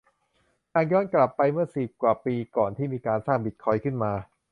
[0.73, 4.13] หากย้อนกลับไปเมื่อสิบกว่าปีก่อนที่มีการสร้างบิตคอยน์ขึ้นมา